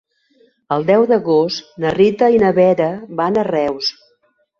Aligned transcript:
El 0.75 0.85
deu 0.85 1.03
d'agost 1.11 1.75
na 1.83 1.91
Rita 1.97 2.29
i 2.37 2.39
na 2.45 2.49
Vera 2.61 2.87
van 3.21 3.39
a 3.43 3.45
Reus. 3.49 3.91